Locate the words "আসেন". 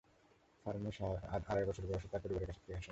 2.75-2.79